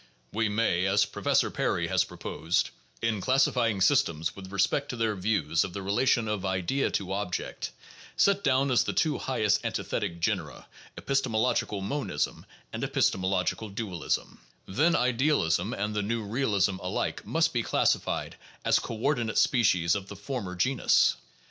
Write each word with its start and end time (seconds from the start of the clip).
We 0.33 0.49
may, 0.49 0.87
as 0.87 1.05
Professor 1.05 1.51
Perry 1.51 1.87
has 1.87 2.05
proposed, 2.05 2.71
1 3.03 3.09
in 3.13 3.21
classifying 3.21 3.81
systems 3.81 4.35
with 4.35 4.51
respect 4.51 4.89
to 4.89 4.95
their 4.95 5.15
views 5.15 5.63
of 5.63 5.73
the 5.73 5.83
relation 5.83 6.27
of 6.27 6.43
idea 6.43 6.89
to 6.89 7.13
object, 7.13 7.69
set 8.17 8.43
down 8.43 8.71
as 8.71 8.83
the 8.83 8.93
two 8.93 9.19
highest 9.19 9.63
antithetic 9.63 10.19
genera 10.19 10.65
epistemological 10.97 11.81
monism 11.81 12.47
and 12.73 12.83
epistemological 12.83 13.69
dualism; 13.69 14.39
then 14.65 14.95
idealism 14.95 15.71
and 15.71 15.93
the 15.95 16.01
new 16.01 16.23
realism 16.23 16.79
alike 16.79 17.23
must 17.23 17.53
be 17.53 17.61
classified 17.61 18.37
as 18.65 18.79
coordinate 18.79 19.37
species 19.37 19.93
of 19.93 20.07
the 20.07 20.15
former 20.15 20.55
genus. 20.55 21.15